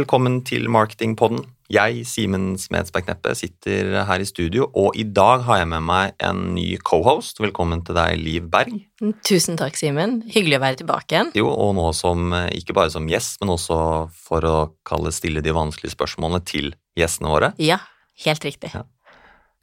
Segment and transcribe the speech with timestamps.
[0.00, 1.42] Velkommen til Marketingpodden.
[1.68, 6.14] Jeg, Simen Smedsberg Kneppe, sitter her i studio, og i dag har jeg med meg
[6.24, 7.36] en ny cohost.
[7.42, 8.78] Velkommen til deg, Liv Berg.
[9.26, 10.22] Tusen takk, Simen.
[10.30, 11.32] Hyggelig å være tilbake igjen.
[11.36, 13.76] Jo, og nå som, ikke bare som gjest, men også
[14.14, 14.54] for å
[14.88, 17.52] kalle stille de vanskelige spørsmålene til gjestene våre.
[17.60, 17.82] Ja,
[18.24, 18.72] helt riktig.
[18.72, 18.86] Ja.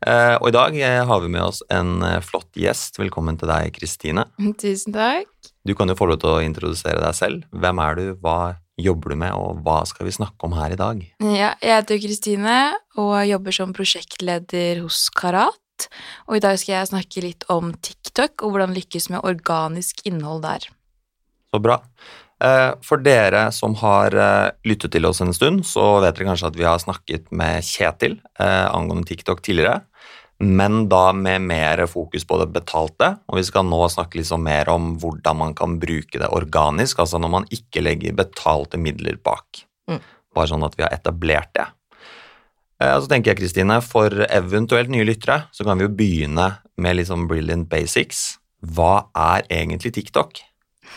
[0.05, 3.01] Eh, og i dag eh, har vi med oss en eh, flott gjest.
[3.01, 4.27] Velkommen til deg, Kristine.
[4.61, 5.33] Tusen takk.
[5.65, 7.49] Du kan jo få lov til å introdusere deg selv.
[7.57, 8.37] Hvem er du, hva
[8.77, 10.99] jobber du med, og hva skal vi snakke om her i dag?
[11.23, 12.57] Ja, jeg heter Kristine
[12.97, 15.89] og jobber som prosjektleder hos Karat.
[16.29, 20.45] Og i dag skal jeg snakke litt om TikTok og hvordan lykkes med organisk innhold
[20.45, 20.69] der.
[21.53, 21.81] Så bra.
[22.85, 24.13] For dere som har
[24.67, 28.19] lyttet til oss en stund, så vet dere kanskje at vi har snakket med Kjetil
[28.37, 29.79] angående TikTok tidligere
[30.39, 33.15] men da med mer fokus på det betalte.
[33.27, 37.21] Og vi skal nå snakke litt mer om hvordan man kan bruke det organisk, altså
[37.21, 39.63] når man ikke legger betalte midler bak.
[39.89, 40.01] Mm.
[40.37, 41.65] Bare sånn at vi har etablert det.
[42.83, 46.99] Eh, så tenker jeg, Kristine, for eventuelt nye lyttere, så kan vi jo begynne med
[46.99, 48.37] litt sånn brilliant basics.
[48.61, 50.43] Hva er egentlig TikTok?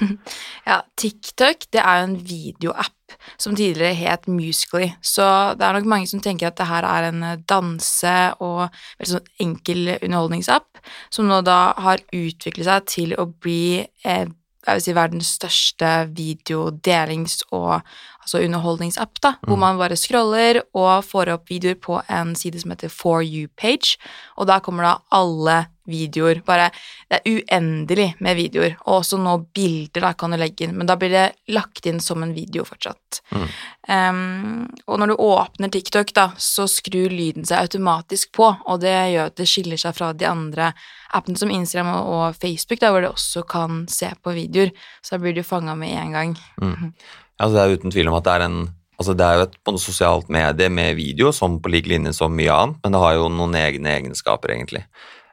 [0.69, 2.97] Ja, TikTok det er jo en videoapp
[3.41, 7.09] som tidligere het Musically, så det er nok mange som tenker at det her er
[7.09, 8.69] en eh, danse- og
[9.01, 14.29] veldig sånn enkel underholdningsapp, som nå da har utviklet seg til å bli eh,
[14.67, 17.81] jeg vil si verdens største videodelings- og
[18.21, 19.49] altså underholdningsapp, da, mm.
[19.49, 23.97] hvor man bare scroller og får opp videoer på en side som heter For you-page,
[24.37, 26.43] og da kommer da alle videoer.
[26.47, 26.71] Bare
[27.11, 30.87] Det er uendelig med videoer, og også nå bilder da kan du legge inn, men
[30.87, 33.21] da blir det lagt inn som en video fortsatt.
[33.35, 33.47] Mm.
[33.91, 38.95] Um, og når du åpner TikTok, da, så skrur lyden seg automatisk på, og det
[39.15, 40.71] gjør at det skiller seg fra de andre
[41.17, 44.71] appene som Instagram og Facebook, da, hvor du også kan se på videoer,
[45.03, 46.37] så da blir du fanga med en gang.
[46.63, 46.93] Mm.
[47.41, 48.61] Altså, det er uten tvil om at det er en
[49.01, 52.13] Altså det er jo et på noe sosialt medie med video, som på lik linje
[52.13, 54.83] som mye annet, men det har jo noen egne egenskaper, egentlig.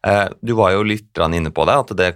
[0.06, 2.10] Eh, du var jo litt inne på det, at, det,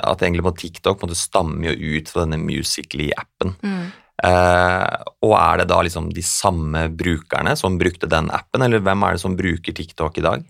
[0.00, 3.56] at egentlig på TikTok måte stammer jo ut fra denne Musically-appen.
[3.60, 3.90] Mm.
[4.20, 9.06] Eh, og er det da liksom de samme brukerne som brukte den appen, eller hvem
[9.06, 10.42] er det som bruker TikTok i dag?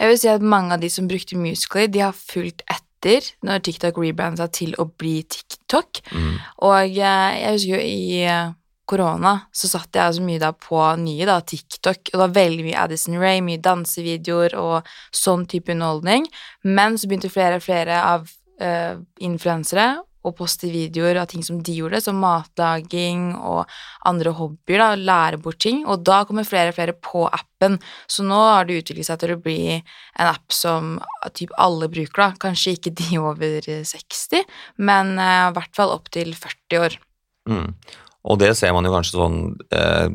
[0.00, 3.62] Jeg vil si at mange av de som brukte Musically, de har fulgt etter når
[3.66, 6.02] TikTok rebrandet seg til å bli TikTok.
[6.14, 6.34] Mm.
[6.66, 8.26] Og eh, jeg husker jo i
[8.92, 12.68] korona så satt jeg så mye da på nye da, TikTok, og det var veldig
[12.68, 16.28] mye Addison Ray, mye dansevideoer og sånn type underholdning.
[16.68, 18.26] Men så begynte flere og flere av
[18.62, 23.70] uh, influensere å poste videoer av ting som de gjorde, som matlaging og
[24.06, 27.80] andre hobbyer, da, lære bort ting, og da kommer flere og flere på appen.
[28.06, 30.94] Så nå har det utviklet seg til å bli en app som
[31.34, 32.30] typ alle bruker, da.
[32.46, 34.46] Kanskje ikke de over 60,
[34.78, 37.00] men uh, i hvert fall opp til 40 år.
[37.50, 37.72] Mm.
[38.22, 39.38] Og det ser man jo kanskje sånn
[39.74, 40.06] eh,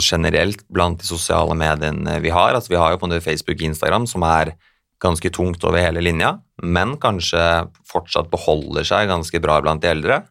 [0.00, 2.54] generelt blant de sosiale mediene vi har.
[2.54, 4.54] Altså vi har jo på Facebook og Instagram som er
[5.02, 10.22] ganske tungt over hele linja, men kanskje fortsatt beholder seg ganske bra blant de eldre.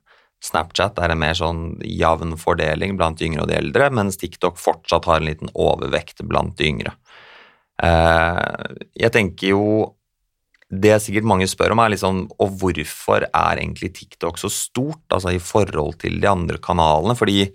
[0.44, 4.60] Snapchat er en mer sånn jevn fordeling blant de yngre og de eldre, mens TikTok
[4.62, 6.94] fortsatt har en liten overvekt blant de yngre.
[7.82, 9.64] Eh, jeg tenker jo
[10.68, 15.32] det sikkert mange spør om, er liksom Og hvorfor er egentlig TikTok så stort, altså
[15.32, 17.16] i forhold til de andre kanalene?
[17.16, 17.46] Fordi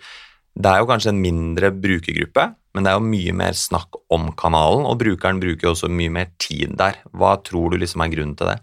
[0.52, 4.30] det er jo kanskje en mindre brukergruppe, men det er jo mye mer snakk om
[4.38, 7.02] kanalen, og brukeren bruker jo også mye mer tid der.
[7.12, 8.58] Hva tror du liksom er grunnen til det?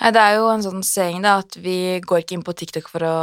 [0.00, 2.88] Nei, Det er jo en sånn saying da, at vi går ikke inn på TikTok
[2.90, 3.18] for å,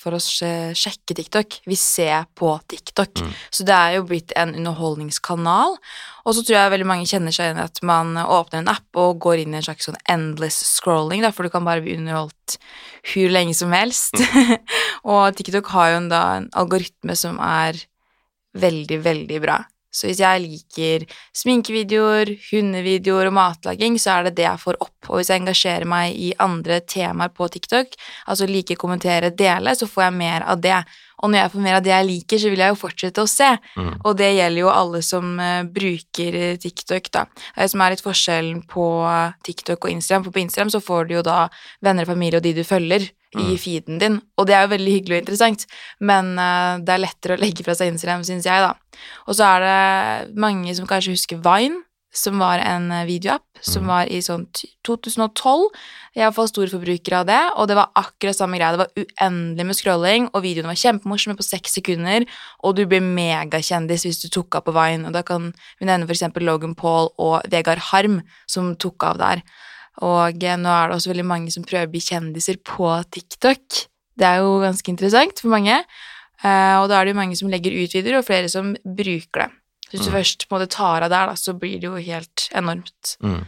[0.00, 3.20] for å sjekke TikTok, vi ser på TikTok.
[3.20, 3.34] Mm.
[3.52, 5.76] Så det er jo blitt en underholdningskanal.
[6.22, 9.02] Og så tror jeg veldig mange kjenner seg igjen i at man åpner en app
[9.02, 11.98] og går inn i en slags sånn endless scrolling, da, for du kan bare bli
[12.00, 12.56] underholdt
[13.12, 14.16] hvor lenge som helst.
[14.16, 14.56] Mm.
[15.12, 17.84] og TikTok har jo en, da, en algoritme som er
[18.56, 19.60] veldig, veldig bra.
[19.92, 21.04] Så hvis jeg liker
[21.36, 24.96] sminkevideoer, hundevideoer og matlaging, så er det det jeg får opp.
[25.10, 27.94] Og hvis jeg engasjerer meg i andre temaer på TikTok,
[28.26, 30.80] altså liker, kommentere, dele, så får jeg mer av det.
[31.22, 33.30] Og når jeg får mer av det jeg liker, så vil jeg jo fortsette å
[33.30, 33.50] se.
[33.76, 33.94] Mm.
[34.00, 37.26] Og det gjelder jo alle som uh, bruker TikTok, da.
[37.54, 38.86] Det som er litt forskjellen på
[39.46, 41.42] TikTok og Instagram, for på Instagram så får du jo da
[41.84, 43.60] venner og familie og de du følger i mm.
[43.60, 45.64] feeden din, og det er jo veldig hyggelig og interessant,
[46.04, 49.06] men uh, det er lettere å legge fra seg Instagram, syns jeg, da.
[49.26, 51.80] Og så er det mange som kanskje husker Vine,
[52.12, 53.88] som var en eh, videoapp som mm.
[53.88, 54.44] var i sånn
[54.84, 55.62] 2012.
[56.12, 58.74] Jeg var iallfall stor forbruker av det, og det var akkurat samme greia.
[58.76, 62.26] Det var uendelig med scrolling, og videoene var kjempemorsomme på seks sekunder,
[62.60, 65.50] og du blir megakjendis hvis du tok av på Vine, og da kan
[65.80, 68.20] vi nevne for eksempel Logan Paul og Vegard Harm,
[68.50, 69.46] som tok av der.
[70.00, 73.82] Og eh, nå er det også veldig mange som prøver å bli kjendiser på TikTok.
[74.16, 75.82] Det er jo ganske interessant for mange.
[76.42, 79.44] Eh, og da er det jo mange som legger ut videoer, og flere som bruker
[79.44, 79.50] det.
[79.86, 80.16] Så hvis du Mm.
[80.16, 83.16] først på en måte tar av der, da, så blir det jo helt enormt.
[83.22, 83.44] Mm.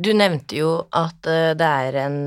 [0.00, 2.18] Du nevnte jo at eh, det er en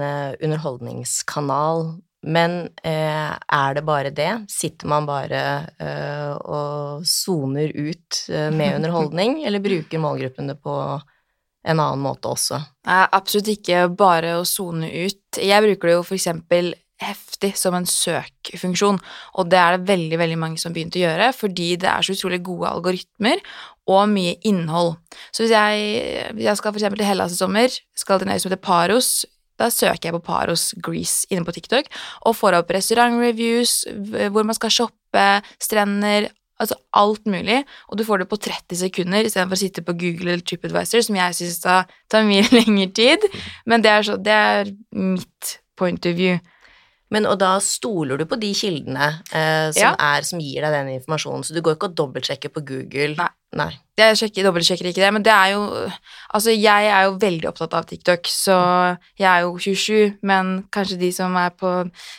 [0.44, 4.46] underholdningskanal, men eh, er det bare det?
[4.52, 5.42] Sitter man bare
[5.80, 10.76] eh, og soner ut med underholdning, eller bruker målgruppen det på
[11.64, 12.62] en annen måte også?
[12.90, 15.42] Nei, absolutt ikke bare å sone ut.
[15.42, 19.00] Jeg bruker det jo for eksempel heftig som en søkfunksjon,
[19.38, 22.06] og det er det veldig, veldig mange som begynte begynt å gjøre, fordi det er
[22.06, 23.42] så utrolig gode algoritmer
[23.90, 24.96] og mye innhold.
[25.34, 28.42] Så hvis jeg, hvis jeg skal eksempel til Hellas i sommer, skal til en øy
[28.42, 29.12] som heter Paros,
[29.62, 31.90] da søker jeg på Paros Grease inne på TikTok,
[32.26, 33.82] og får opp restaurantreviews,
[34.34, 35.26] hvor man skal shoppe,
[35.62, 36.30] strender,
[36.62, 40.36] altså alt mulig, og du får det på 30 sekunder istedenfor å sitte på Google
[40.36, 43.28] eller TripAdvisor, som jeg syns tar, mye lengre tid,
[43.66, 46.38] men det er, så, det er mitt point of view.
[47.12, 49.96] Men og da stoler du på de kildene eh, som, Ja.
[50.00, 53.16] er, som gir deg den informasjonen, så du går ikke og dobbeltsjekker på Google?
[53.20, 53.30] Nei.
[53.52, 53.74] Nei.
[54.00, 55.66] Jeg sjekker, dobbeltsjekker ikke det, men det er jo
[56.32, 58.56] Altså, jeg er jo veldig opptatt av TikTok, så
[59.20, 61.68] jeg er jo 27, men kanskje de som er på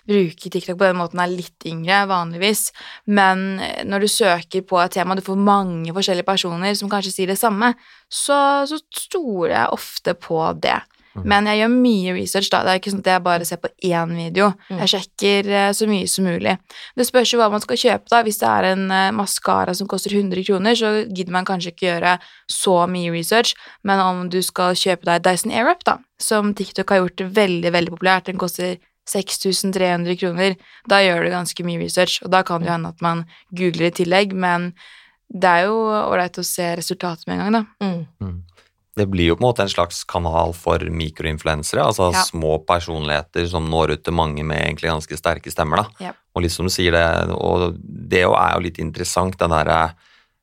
[0.05, 2.67] bruker TikTok på den måten, er litt yngre, vanligvis.
[3.09, 7.15] Men eh, når du søker på et tema, du får mange forskjellige personer som kanskje
[7.17, 7.73] sier det samme,
[8.13, 10.77] så, så stoler jeg ofte på det.
[11.15, 11.27] Mhm.
[11.29, 12.63] Men jeg gjør mye research, da.
[12.65, 14.53] Det er ikke sånn at jeg bare ser på én video.
[14.71, 14.79] Mm.
[14.83, 16.55] Jeg sjekker eh, så mye som mulig.
[16.97, 18.23] Det spørs jo hva man skal kjøpe, da.
[18.27, 21.89] Hvis det er en uh, maskara som koster 100 kroner, så gidder man kanskje ikke
[21.91, 22.17] gjøre
[22.51, 23.53] så mye research,
[23.85, 27.95] men om du skal kjøpe deg Dyson Airwrap, da, som TikTok har gjort veldig, veldig
[27.95, 28.79] populært, den koster
[29.11, 30.57] 6300 kroner,
[30.89, 33.91] da gjør du ganske mye research, og da kan det jo hende at man googler
[33.91, 34.71] i tillegg, men
[35.33, 37.87] det er jo ålreit å se resultatet med en gang, da.
[38.23, 38.41] Mm.
[38.97, 42.23] Det blir jo på en måte en slags kanal for mikroinfluensere, altså Ja.
[42.29, 45.77] små personligheter som når ut til mange med egentlig ganske sterke stemmer.
[45.77, 45.87] da.
[45.99, 46.13] Ja.
[46.37, 49.95] Og liksom sier det, og det jo er jo litt interessant, den derre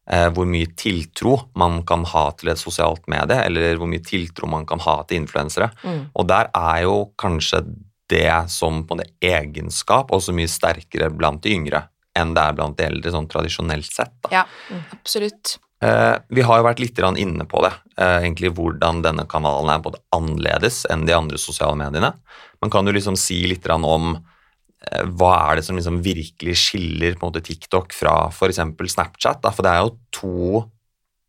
[0.10, 4.48] eh, hvor mye tiltro man kan ha til et sosialt medie, eller hvor mye tiltro
[4.50, 5.70] man kan ha til influensere.
[5.84, 6.10] Mm.
[6.16, 7.62] Og der er jo kanskje
[8.10, 11.84] det som på en egenskap også mye sterkere blant de yngre
[12.18, 14.12] enn det er blant de eldre, sånn tradisjonelt sett.
[14.26, 14.30] da.
[14.32, 14.46] Ja,
[14.92, 15.60] absolutt.
[15.80, 19.80] Eh, vi har jo vært litt inne på det, eh, egentlig hvordan denne kanalen er
[19.80, 22.14] både annerledes enn de andre sosiale mediene.
[22.62, 27.16] Men kan du liksom si litt om eh, hva er det som liksom virkelig skiller
[27.16, 28.60] TikTok fra f.eks.
[28.92, 29.42] Snapchat?
[29.42, 30.70] For det er jo to,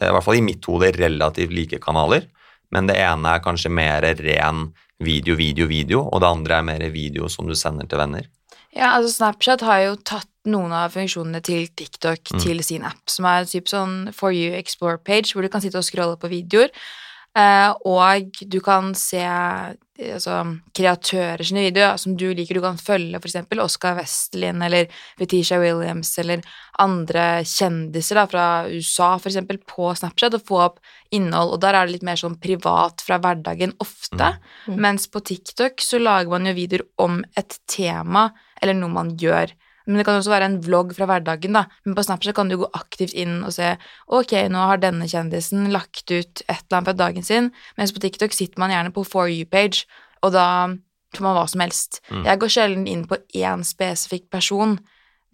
[0.02, 2.26] i hvert fall i mitt hode, relativt like kanaler.
[2.73, 6.91] Men det ene er kanskje mer ren video, video, video, og det andre er mer
[6.91, 8.26] video som du sender til venner.
[8.75, 12.40] Ja, altså Snapchat har jo tatt noen av funksjonene til TikTok Mm.
[12.40, 15.76] til sin app, som er typ sånn For you explore page, hvor du kan sitte
[15.78, 16.70] og scrolle på videoer.
[17.37, 19.75] Eh, og du kan se eh,
[20.14, 22.54] altså, kreatører sine videoer som du liker.
[22.58, 23.37] Du kan følge f.eks.
[23.62, 26.42] Oscar Westlin eller Fetisha Williams eller
[26.82, 30.81] andre kjendiser da, fra USA for eksempel, på Snapchat og få opp
[31.14, 31.54] innhold.
[31.54, 34.32] Og der er det litt mer sånn privat fra hverdagen ofte.
[34.66, 34.81] Mm.
[34.81, 39.54] Mens på TikTok så lager man jo videoer om et tema eller noe man gjør.
[39.86, 41.64] Men det kan også være en vlogg fra hverdagen, da.
[41.86, 43.72] Men på Snapchat kan du gå aktivt inn og se
[44.12, 48.02] ok, nå har denne kjendisen lagt ut et eller annet fra dagen sin, mens på
[48.04, 49.87] TikTok sitter man gjerne på For you-page,
[50.25, 50.46] og da
[51.16, 52.00] får man hva som helst.
[52.10, 52.25] Mm.
[52.28, 54.78] Jeg går sjelden inn på én spesifikk person.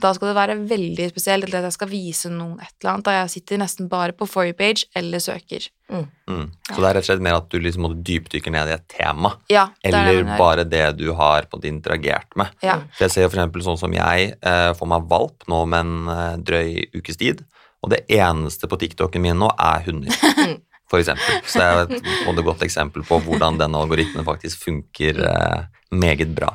[0.02, 3.06] Da skal det være veldig spesielt, eller at jeg skal vise noen et eller annet.
[3.06, 5.70] Da jeg sitter nesten bare på For you-page eller søker.
[5.88, 6.50] Mm.
[6.68, 8.84] Så det er rett og slett mer at du liksom må dypdykke ned i et
[8.92, 9.32] tema.
[9.52, 12.52] Ja, det er det Eller bare det du har på det interagert med.
[12.60, 12.82] Ja.
[12.98, 16.36] For jeg ser eksempel sånn som jeg eh, får meg valp nå med en eh,
[16.50, 17.40] drøy ukes tid,
[17.80, 20.12] og det eneste på TikToken min nå er hunder.
[20.90, 21.40] For eksempel.
[21.50, 26.52] Så det er et godt eksempel på hvordan denne algoritmen faktisk funker eh, meget bra.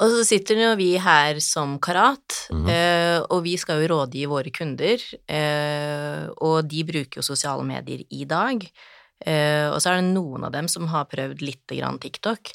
[0.00, 2.68] Og så sitter jo vi her som Karat, Mhm.
[2.72, 4.96] eh, og vi skal jo rådgi våre kunder,
[5.28, 8.64] eh, og de bruker jo sosiale medier i dag.
[9.26, 12.52] Eh, og så er det noen av dem som har prøvd lite grann TikTok.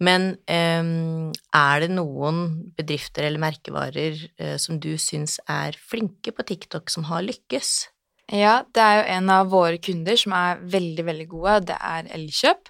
[0.00, 6.46] Men eh, er det noen bedrifter eller merkevarer eh, som du syns er flinke på
[6.46, 7.88] TikTok, som har lykkes?
[8.32, 11.66] Ja, det er jo en av våre kunder som er veldig, veldig gode.
[11.66, 12.68] Det er Elkjøp.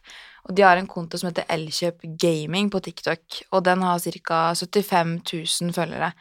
[0.48, 4.54] Og de har en konto som heter Elkjøp Gaming på TikTok, og den har ca.
[4.56, 6.12] 75 000 følgere.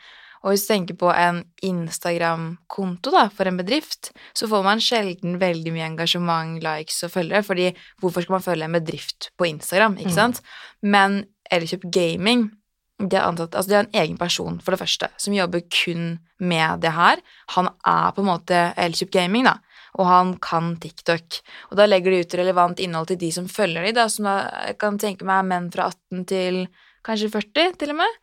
[0.43, 5.39] Og hvis du tenker på en Instagram-konto da, for en bedrift, så får man sjelden
[5.41, 9.97] veldig mye engasjement, likes og følgere, fordi hvorfor skal man følge en bedrift på Instagram,
[9.97, 10.19] ikke Mm.
[10.19, 10.41] sant?
[10.81, 12.51] Men Elkjøp Gaming
[12.97, 16.17] de har, antatt, altså de har en egen person, for det første, som jobber kun
[16.41, 17.21] med det her.
[17.53, 19.57] Han er på en måte Elkjøp Gaming, da,
[19.97, 21.39] og han kan TikTok.
[21.69, 24.39] Og da legger de ut relevant innhold til de som følger de, da, som da,
[24.69, 26.63] jeg kan tenke meg er menn fra 18 til
[27.05, 28.17] kanskje 40, til og med.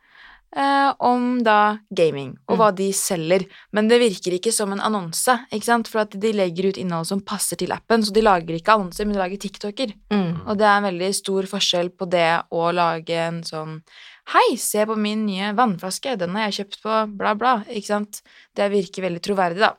[0.55, 2.59] Eh, om da gaming, og Mm.
[2.59, 3.45] hva de selger.
[3.73, 5.87] Men det virker ikke som en annonse, ikke sant?
[5.87, 9.05] For at de legger ut innhold som passer til appen, så de lager ikke annonser,
[9.05, 9.93] men de lager TikToker.
[10.11, 10.47] Mm.
[10.47, 13.81] Og det er en veldig stor forskjell på det å lage en sånn
[14.27, 17.63] Hei, se på min nye vannflaske, den har jeg kjøpt på bla, bla.
[17.69, 18.23] Ikke sant?
[18.55, 19.73] Det virker veldig troverdig, da.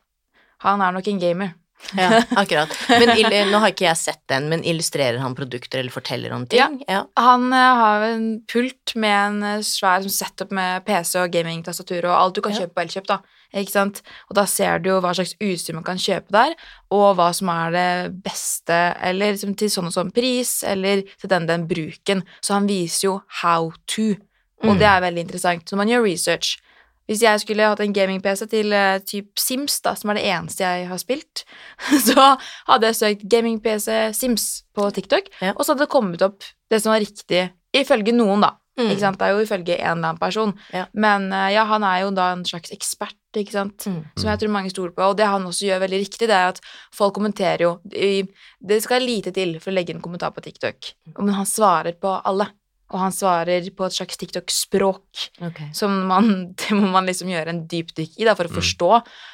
[0.62, 1.54] Han er nok en gamer.
[1.94, 2.72] Ja, akkurat.
[2.88, 3.12] Men
[3.52, 6.80] nå har ikke jeg sett den, men illustrerer han produkter eller forteller om ting?
[6.88, 7.04] Ja.
[7.20, 12.04] Han eh, har en pult med en eh, svær sånn setup med PC og gamingtastatur
[12.10, 12.64] og alt du kan Ja.
[12.64, 13.20] kjøpe på Elkjøp, da.
[13.56, 14.02] Ikke sant?
[14.28, 16.56] Og da ser du jo hva slags utstyr man kan kjøpe der,
[16.92, 17.88] og hva som er det
[18.26, 18.76] beste,
[19.06, 22.24] eller liksom til sånn og sånn pris, eller til den den bruken.
[22.44, 24.16] Så han viser jo how to,
[24.64, 24.78] og Mm.
[24.80, 25.64] det er veldig interessant.
[25.70, 26.56] Så man gjør research.
[27.06, 30.64] Hvis jeg skulle hatt en gaming-PC til uh, typ Sims, da, som er det eneste
[30.66, 31.44] jeg har spilt,
[32.08, 32.32] så
[32.66, 35.52] hadde jeg søkt gaming-PC Sims på TikTok, Ja.
[35.56, 37.44] og så hadde det kommet opp det som var riktig,
[37.76, 38.56] ifølge noen, da.
[38.76, 38.90] Mm.
[38.90, 39.16] Ikke sant?
[39.16, 40.50] Det er jo ifølge en eller annen person.
[40.74, 40.82] Ja.
[40.92, 44.02] Men uh, ja, han er jo da en slags ekspert, ikke sant, Mm.
[44.18, 45.06] som jeg tror mange stoler på.
[45.06, 46.60] Og det han også gjør veldig riktig, det er at
[46.96, 51.34] folk kommenterer jo Det skal lite til for å legge en kommentar på TikTok, men
[51.38, 52.50] han svarer på alle.
[52.94, 55.70] Og han svarer på et slags TikTok-språk okay.
[55.74, 56.28] som man,
[56.60, 58.58] det må man liksom gjøre en dypdykk i da, for å Mm.
[58.60, 58.90] forstå.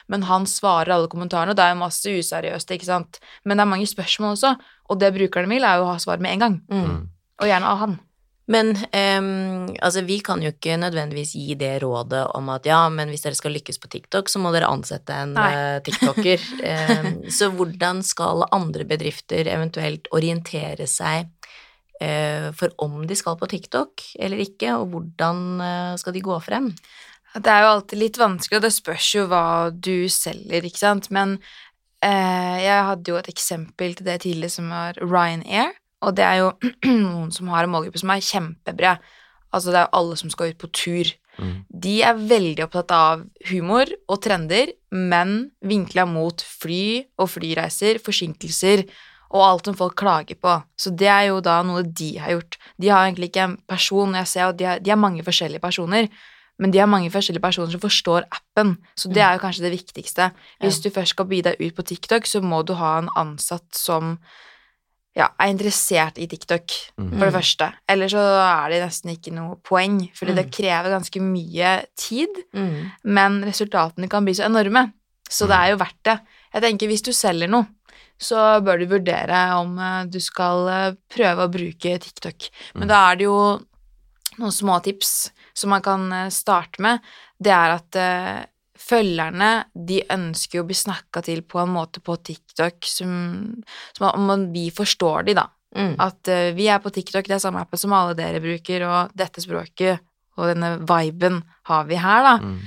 [0.09, 3.21] Men han svarer alle kommentarene, og det er jo masse useriøst, ikke sant.
[3.45, 4.55] Men det er mange spørsmål også,
[4.89, 6.57] og det brukerne vil, er jo å ha svar med en gang.
[6.73, 6.97] Mm.
[7.43, 8.01] Og gjerne av han.
[8.51, 13.13] Men um, altså, vi kan jo ikke nødvendigvis gi det rådet om at ja, men
[13.13, 16.43] hvis dere skal lykkes på TikTok, så må dere ansette en eh, tiktoker.
[17.07, 21.31] um, så hvordan skal andre bedrifter eventuelt orientere seg
[22.57, 26.73] for om de skal på TikTok eller ikke, og hvordan eh, skal de gå frem?
[27.33, 31.09] Det er jo alltid litt vanskelig, og det spørs jo hva du selger, ikke sant.
[31.15, 31.39] Men
[32.05, 36.43] eh, jeg hadde jo et eksempel til det tidligere som var Ryanair, og det er
[36.43, 36.53] jo
[37.07, 39.11] noen som har en målgruppe som er kjempebred.
[39.53, 41.13] Altså det er jo alle som skal ut på tur.
[41.41, 41.55] Mm.
[41.85, 46.85] De er veldig opptatt av humor og trender, men vinkla mot fly
[47.21, 48.85] og flyreiser, forsinkelser
[49.33, 50.59] og alt som folk klager på.
[50.77, 52.59] Så det er jo da noe de har gjort.
[52.79, 55.61] De har egentlig ikke en person, jeg ser at de har, de er mange forskjellige
[55.63, 56.09] personer,
[56.61, 59.73] men de har mange forskjellige personer som forstår appen, så det er jo kanskje det
[59.73, 60.31] viktigste.
[60.61, 63.73] Hvis du først skal by deg ut på TikTok, så må du ha en ansatt
[63.75, 64.19] som
[65.17, 67.19] ja, er interessert i TikTok, Mm.
[67.19, 67.73] for det første.
[67.89, 70.53] Eller så er det nesten ikke noe poeng, fordi det Mm.
[70.53, 72.91] krever ganske mye tid, Mm.
[73.05, 74.93] men resultatene kan bli så enorme.
[75.29, 76.21] Så det er jo verdt det.
[76.55, 77.67] Jeg tenker hvis du selger noe,
[78.23, 82.49] så bør du vurdere om eh, du skal eh, prøve å bruke TikTok.
[82.77, 82.91] Men Mm.
[82.93, 83.39] da er det jo
[84.39, 87.03] noen små tips som man kan eh, starte med.
[87.43, 87.97] Det er at
[88.83, 93.11] følgerne de ønsker jo å bli snakka til på en måte på TikTok som,
[93.97, 95.49] som om vi forstår de, da.
[95.77, 95.95] Mm.
[96.03, 99.15] At uh, vi er på TikTok, det er samme appen som alle dere bruker, og
[99.17, 100.03] dette språket
[100.37, 102.35] og denne viben har vi her, da.
[102.41, 102.59] Mm.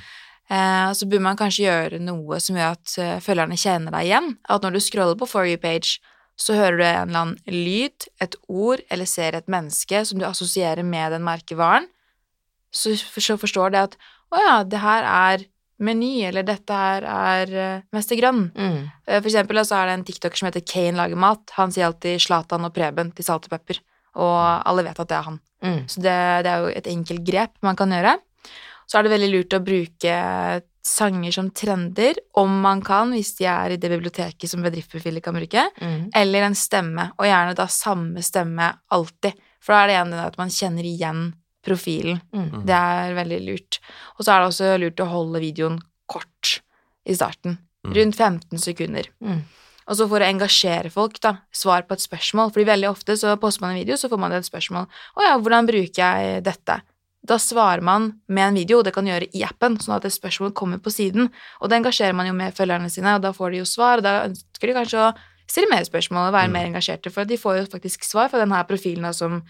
[0.45, 4.35] Eh, så burde man kanskje gjøre noe som gjør at eh, følgerne kjenner deg igjen.
[4.45, 5.97] At når du scroller på For you page,
[6.37, 10.27] så hører du en eller annen lyd, et ord, eller ser et menneske som du
[10.27, 11.87] assosierer med den merkevaren,
[12.75, 12.91] så,
[13.39, 13.93] forstår det at
[14.35, 18.45] å ja, det her er Meny, eller dette her er uh, Mester Grønn.
[18.55, 18.85] Mm.
[19.09, 21.51] For eksempel så er det en tiktoker som heter Kane lager mat.
[21.57, 23.81] Han sier alltid Slatan og Preben til salt og pepper,
[24.15, 25.41] og alle vet at det er han.
[25.63, 25.81] Mm.
[25.91, 26.15] Så det,
[26.47, 28.15] det er jo et enkelt grep man kan gjøre.
[28.87, 30.15] Så er det veldig lurt å bruke
[30.85, 35.33] sanger som trender, om man kan, hvis de er i det biblioteket som bedriftsprofiler kan
[35.33, 36.11] bruke, Mm.
[36.13, 39.33] eller en stemme, og gjerne da samme stemme alltid.
[39.59, 41.33] For da er det igjen det at man kjenner igjen
[41.65, 42.21] profilen.
[42.31, 42.65] Mm.
[42.65, 43.79] Det er veldig lurt.
[44.19, 46.59] Og så er det også lurt å holde videoen kort
[47.05, 47.57] i starten.
[47.83, 47.93] Mm.
[47.95, 49.09] Rundt 15 sekunder.
[49.23, 49.41] Mm.
[49.87, 52.51] Og så for å engasjere folk, da, svar på et spørsmål.
[52.53, 54.85] Fordi veldig ofte så poster man en video, så får man et spørsmål.
[55.17, 56.81] Å ja, hvordan bruker jeg dette?
[57.25, 60.13] Da svarer man med en video, og det kan gjøre i appen, sånn at et
[60.13, 61.31] spørsmålet kommer på siden.
[61.61, 64.03] Og da engasjerer man jo med følgerne sine, og da får de jo svar, og
[64.05, 65.13] da ønsker de kanskje å
[65.49, 66.53] stille mer spørsmål og være Mm.
[66.53, 69.43] mer engasjerte, for de får jo faktisk svar fra denne profilen som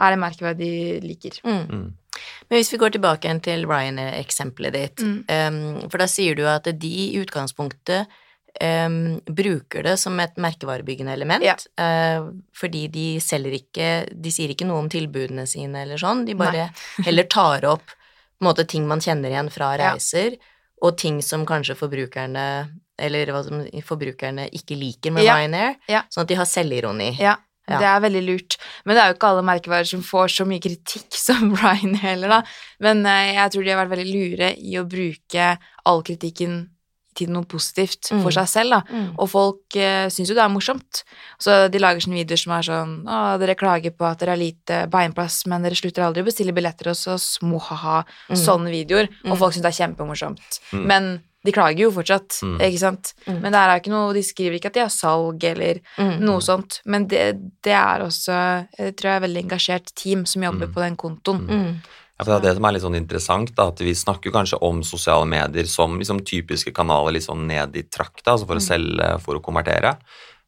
[0.00, 1.38] er det merkevare de liker.
[1.44, 1.68] Mm.
[1.70, 1.92] Mm.
[2.50, 5.24] Men hvis vi går tilbake igjen til Ryan-eksempelet ditt, Mm.
[5.28, 8.06] em, for da sier du at de i utgangspunktet
[8.60, 11.56] em, bruker det som et merkevarebyggende element, Ja.
[11.78, 13.88] Uh, fordi de selger ikke
[14.22, 16.68] De sier ikke noe om tilbudene sine eller sånn, de bare
[17.06, 19.92] heller tar opp på en måte ting man kjenner igjen fra Ja.
[19.94, 20.36] reiser,
[20.82, 25.34] og ting som kanskje forbrukerne eller hva som forbrukerne ikke liker med Ja.
[25.38, 26.02] Ryanair, Ja.
[26.10, 27.18] sånn at de har selvironi.
[27.18, 27.78] Ja, Ja.
[27.78, 28.56] det er veldig lurt.
[28.84, 32.28] Men det er jo ikke alle merkevarer som får så mye kritikk som Ryanair heller,
[32.28, 32.42] da.
[32.80, 36.68] Men eh, jeg tror de har vært veldig lure i å bruke all kritikken
[37.14, 38.22] til noe positivt Mm.
[38.22, 38.80] for seg selv, da.
[38.90, 39.14] Mm.
[39.18, 41.04] Og folk eh, syns jo det er morsomt.
[41.38, 44.36] Så de lager sånne videoer som er sånn Å, dere klager på at dere har
[44.38, 47.38] lite beinplass, men dere slutter aldri å bestille billetter hos oss.
[47.42, 48.04] Mohaha.
[48.30, 48.36] Mm.
[48.36, 49.08] Sånne videoer.
[49.24, 49.38] Og Mm.
[49.38, 50.60] folk syns det er kjempemorsomt.
[50.72, 50.86] Mm.
[50.86, 52.58] Men de klager jo fortsatt, Mm.
[52.60, 53.12] ikke sant.
[53.26, 53.40] Mm.
[53.42, 56.20] Men det er ikke noe De skriver ikke at de har salg eller Mm.
[56.20, 56.80] noe sånt.
[56.86, 60.72] Men det, det er også Jeg tror jeg er veldig engasjert team som jobber Mm.
[60.72, 61.80] på den kontoen.
[62.14, 62.20] Mm.
[62.20, 64.60] Ja, for det er det som er litt sånn interessant, da, at vi snakker kanskje
[64.62, 68.62] om sosiale medier som liksom typiske kanaler litt sånn ned i trakta, altså for å
[68.62, 69.96] selge, for å konvertere.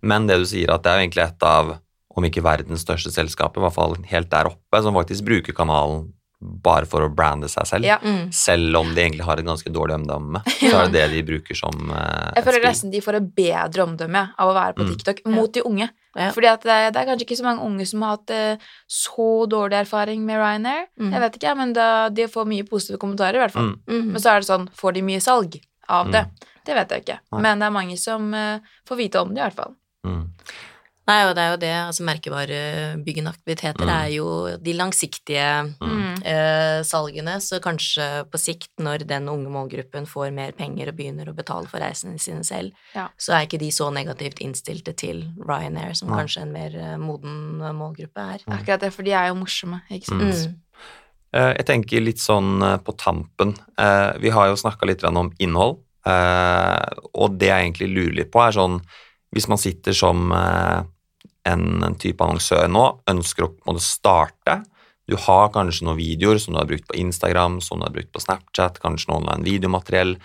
[0.07, 1.73] Men det du sier, at det er jo egentlig et av,
[2.17, 6.13] om ikke verdens største selskaper, i hvert fall helt der oppe, som faktisk bruker kanalen
[6.39, 7.87] bare for å brande seg selv.
[7.89, 7.97] Ja.
[8.05, 8.29] Mm.
[8.31, 11.57] Selv om de egentlig har et ganske dårlig omdømme, så er det det de bruker
[11.59, 14.91] som uh, Jeg føler nesten de får et bedre omdømme av å være på Mm.
[14.95, 15.89] TikTok mot de unge.
[16.17, 16.31] Ja.
[16.33, 18.67] Fordi at det, er- det er kanskje ikke så mange unge som har hatt eh,
[18.89, 20.87] så dårlig erfaring med Ryanair.
[20.99, 21.13] Mm.
[21.13, 23.73] Jeg vet ikke, men da, de får mye positive kommentarer, i hvert fall.
[23.75, 23.81] Mm.
[24.01, 24.13] Mm.
[24.15, 25.59] Men så er det sånn, får de mye salg
[25.89, 26.25] av det?
[26.27, 26.53] Mm.
[26.67, 27.19] Det vet jeg ikke.
[27.33, 27.41] Nei.
[27.47, 28.59] Men det er mange som eh,
[28.89, 29.77] får vite om det, i hvert fall.
[31.07, 31.13] Mm.
[31.13, 33.91] Nei, og det er jo det, altså merkevarebyggende aktiviteter Mm.
[33.95, 36.17] er jo de langsiktige Mm.
[36.25, 41.29] eh, salgene, så kanskje på sikt, når den unge målgruppen får mer penger og begynner
[41.29, 43.09] å betale for reisene sine selv, Ja.
[43.19, 46.17] så er ikke de så negativt innstilte til Ryanair, som ja.
[46.17, 48.39] kanskje en mer eh, moden målgruppe er.
[48.39, 50.23] Det er Akkurat det, for de er jo morsomme, ikke sant.
[50.23, 50.31] Mm.
[50.49, 50.57] Mm.
[51.35, 53.55] Eh, Jeg tenker litt sånn eh, på tampen.
[53.79, 56.85] Eh, Vi har jo snakka litt om innhold, eh,
[57.15, 58.81] og det jeg egentlig lurer litt på, er sånn
[59.35, 60.83] Hvis man sitter som eh,
[61.47, 64.63] en type annonsør nå, ønsker å starte
[65.07, 68.11] Du har kanskje noen videoer som du har brukt på Instagram, som du har brukt
[68.11, 70.17] på Snapchat, kanskje noe online videomateriell.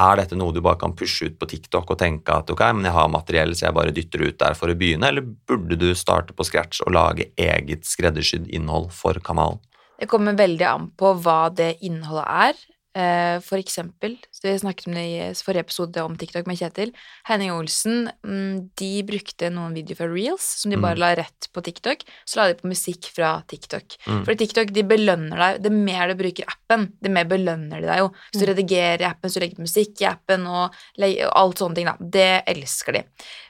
[0.00, 2.86] Er dette noe du bare kan pushe ut på TikTok og tenke at ok, men
[2.86, 5.90] jeg har materiell, så jeg bare dytter ut der for å begynne, eller burde du
[5.98, 9.58] starte på scratch og lage eget skreddersydd innhold for kanalen?
[10.00, 12.62] Det kommer veldig an på hva det innholdet er.
[12.90, 16.90] Eh, For eksempel, så vi snakket om det i forrige episode om TikTok med Kjetil.
[17.28, 20.98] Henning Olsen, mm, de brukte noen videoer fra Reels som de bare Mm.
[20.98, 22.02] la rett på TikTok.
[22.26, 23.94] Så la de på musikk fra TikTok.
[24.08, 24.24] Mm.
[24.24, 25.62] For TikTok de belønner deg.
[25.62, 28.08] Det mer du bruker appen, det mer belønner de deg jo.
[28.32, 31.58] Hvis du redigerer i appen, så du legger du musikk i appen og, og alt
[31.58, 31.96] sånne ting, da.
[32.00, 33.04] Det elsker de.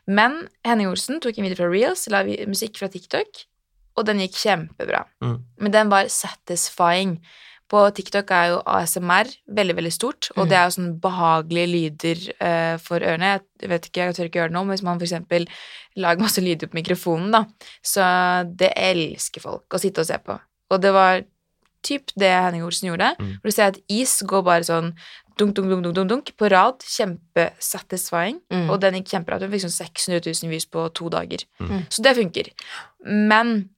[0.07, 3.47] Men Henning Olsen tok en video fra Reels, la musikk fra TikTok,
[3.97, 5.07] og den gikk kjempebra.
[5.25, 5.39] Mm.
[5.61, 7.23] Men den var satisfying.
[7.71, 10.49] På TikTok er jo ASMR veldig, veldig stort, og Mm.
[10.51, 13.41] det er jo sånn behagelige lyder uh, for ørene.
[13.63, 15.47] Jeg vet ikke, jeg tør ikke gjøre det nå, men hvis man eksempel
[15.97, 17.45] lager masse lyder på mikrofonen, da,
[17.83, 18.03] så
[18.57, 20.41] det elsker folk å sitte og se på.
[20.71, 21.23] Og det var
[21.83, 23.39] typ det Henning Olsen gjorde, Mm.
[23.41, 24.93] hvor du ser at is går bare sånn
[25.39, 26.83] dunk, dunk, dunk, dunk, dunk, på rad.
[26.85, 28.41] Kjempesatisfying.
[28.53, 28.69] Mm.
[28.71, 29.39] Og den gikk kjempebra.
[29.41, 31.45] Den fikk sånn 600 000 views på to dager.
[31.61, 31.87] Mm.
[31.89, 32.51] Så det funker.
[33.07, 33.71] Men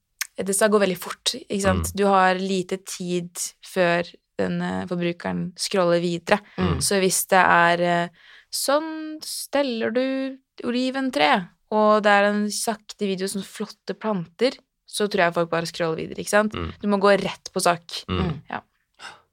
[0.46, 1.92] det skal gå veldig fort, ikke sant.
[1.92, 1.96] Mm.
[1.98, 3.30] Du har lite tid
[3.66, 4.08] før
[4.40, 6.40] den eh, forbrukeren scroller videre.
[6.56, 6.76] Mm.
[6.84, 10.02] Så hvis det er eh, Sånn steller du
[10.68, 11.28] oliventre,
[11.72, 16.02] og det er en sakte video som flotte planter, så tror jeg folk bare scroller
[16.02, 16.52] videre, ikke sant.
[16.52, 16.66] Mm.
[16.82, 18.02] Du må gå rett på sak.
[18.12, 18.42] Mm.
[18.52, 18.60] Ja.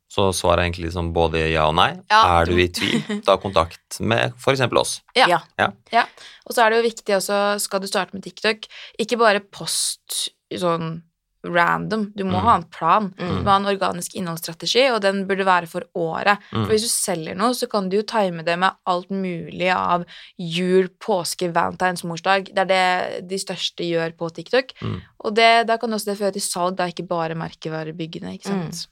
[0.09, 1.91] Så svaret er egentlig liksom både ja og nei.
[2.09, 2.21] Ja.
[2.39, 4.63] Er du i tvil, ta kontakt med f.eks.
[4.71, 4.95] oss.
[5.19, 5.41] Ja.
[5.59, 6.05] Ja.
[6.47, 8.71] Og så er det jo viktig også, skal du starte med TikTok,
[9.03, 11.01] ikke bare post sånn
[11.41, 12.11] random.
[12.17, 12.43] Du må Mm.
[12.43, 13.13] ha en plan.
[13.17, 13.37] Mm.
[13.37, 16.37] Du må ha en organisk innholdsstrategi, og den burde være for året.
[16.51, 16.65] Mm.
[16.65, 20.03] For hvis du selger noe, så kan du jo time det med alt mulig av
[20.37, 22.53] jul, påske, valentines, morsdag.
[22.53, 24.73] Det er det de største gjør på TikTok.
[24.81, 25.01] Mm.
[25.23, 28.87] Og det, da kan også det føre til salg, da ikke bare merkevarebyggende, ikke sant.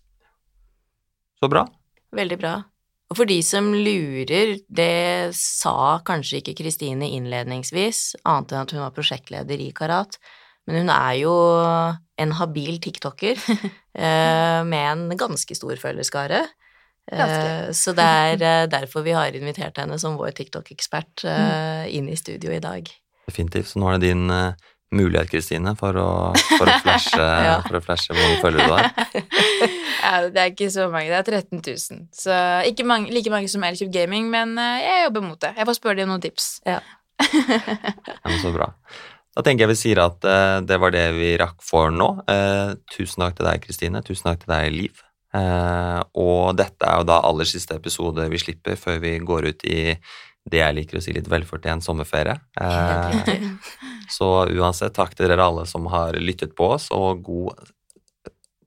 [1.43, 1.67] Så bra.
[2.15, 2.55] Veldig bra.
[3.11, 8.81] Og for de som lurer, det sa kanskje ikke Kristine innledningsvis, annet enn at hun
[8.83, 10.17] var prosjektleder i Karat,
[10.67, 11.33] men hun er jo
[12.19, 13.37] en habil tiktoker
[13.97, 16.43] eh, med en ganske stor følgerskare.
[17.07, 17.73] Eh, Ganske.
[17.79, 22.17] så det er eh, derfor vi har invitert henne som vår TikTok-ekspert eh, inn i
[22.19, 22.89] studio i dag.
[23.29, 23.69] Definitivt.
[23.71, 24.27] Så nå er det din
[24.95, 26.09] mulighet, Kristine, for å,
[26.57, 26.67] for,
[27.19, 27.61] Ja.
[27.63, 28.91] for å flashe hvor mange følgere du har.
[30.07, 32.03] Ja, det er ikke så mange, det er 13 000.
[32.15, 32.35] Så
[32.69, 35.49] ikke mange, like mange som Elkjøp Gaming, men jeg jobber mot det.
[35.57, 36.45] Jeg får spørre dem om noen tips.
[36.69, 36.77] Ja,
[37.17, 38.69] men så bra.
[39.37, 42.07] Da tenker jeg vi sier at uh, det var det vi rakk for nå.
[42.25, 44.01] Uh, tusen takk til deg, Kristine.
[44.05, 45.03] Tusen takk til deg, Liv.
[45.35, 49.67] Uh, og dette er jo da aller siste episode vi slipper før vi går ut
[49.69, 49.81] i
[50.47, 52.37] det jeg liker å si litt velfortjent sommerferie.
[54.17, 57.67] Så uansett, takk til dere alle som har lyttet på oss, og god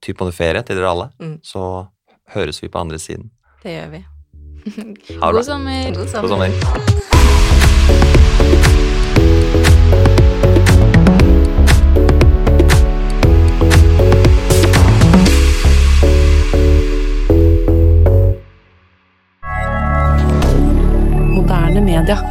[0.05, 1.11] type ferie til dere alle.
[1.19, 1.39] Mm.
[1.43, 1.65] Så
[2.37, 3.33] høres vi på andre siden.
[3.65, 4.05] Det gjør vi.
[5.19, 5.89] God sommer.
[5.97, 6.29] God sommer.
[6.29, 7.10] God sommer.
[22.01, 22.30] moyen.